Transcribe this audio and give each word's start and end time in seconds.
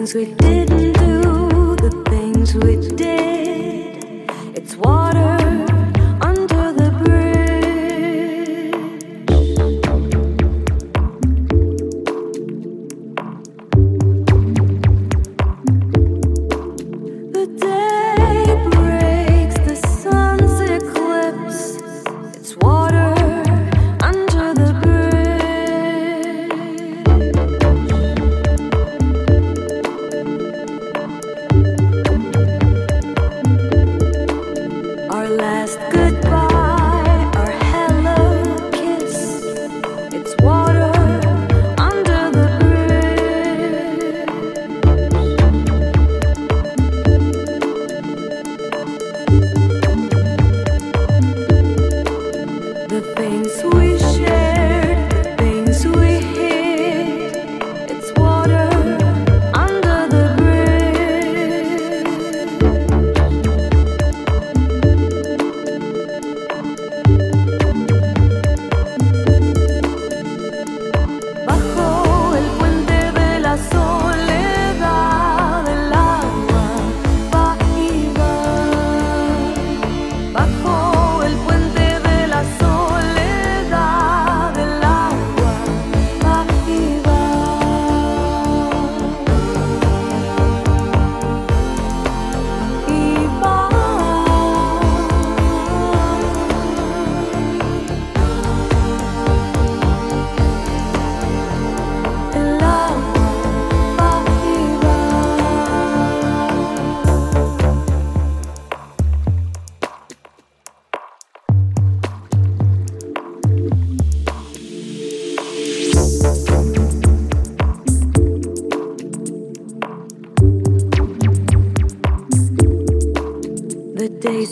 things 0.00 0.14
we 0.14 0.34
did. 0.34 0.59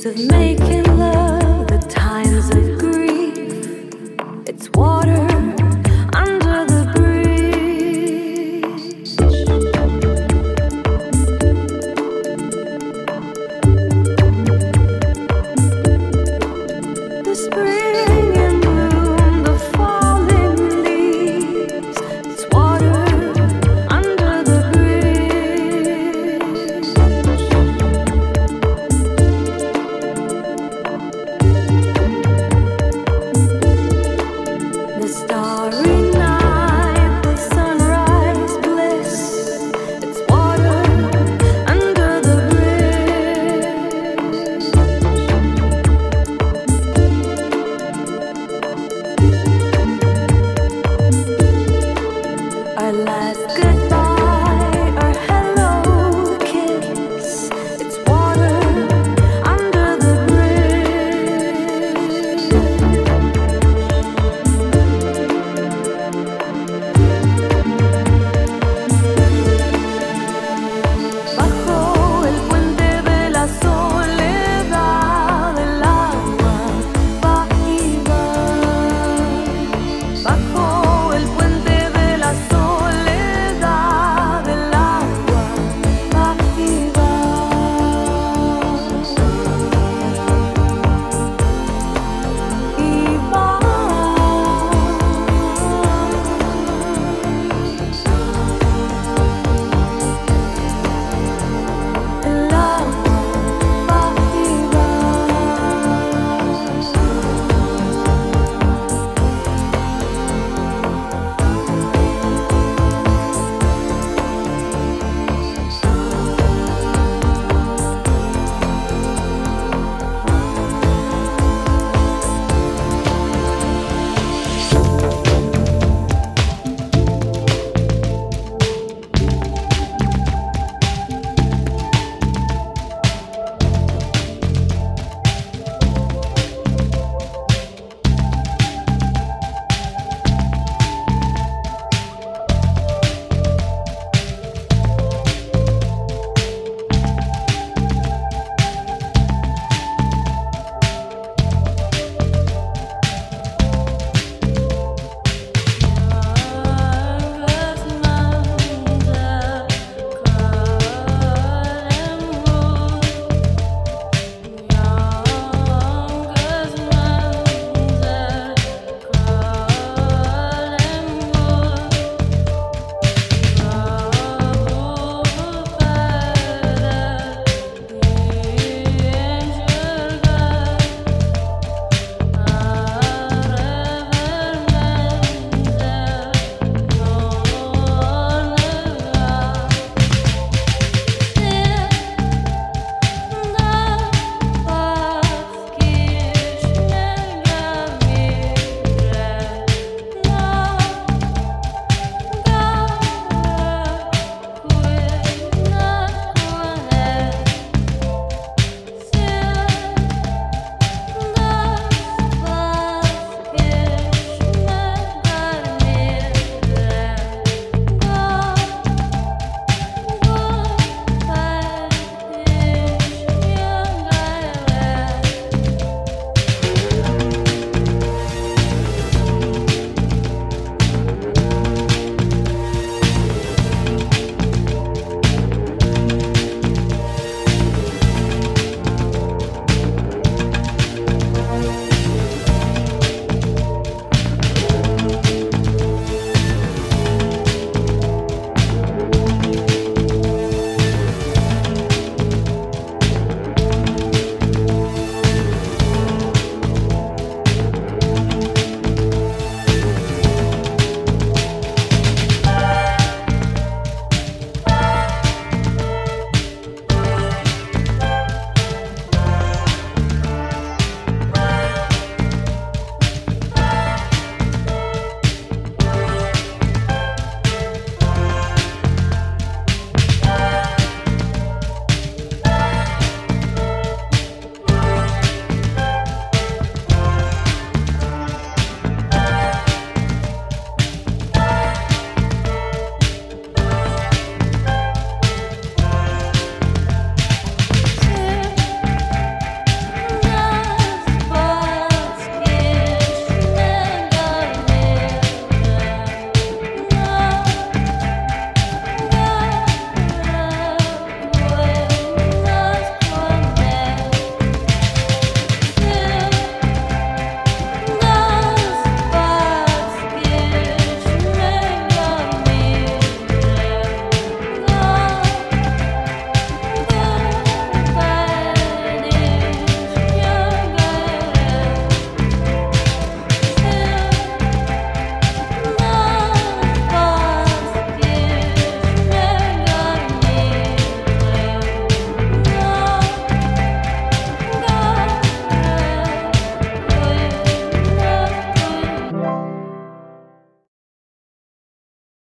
of 0.08 0.18
making 0.26 0.84
love, 0.96 1.66
the 1.66 1.78
times 1.86 2.48
of 2.56 2.78
grief. 2.78 4.48
It's 4.48 4.70
water. 4.70 5.27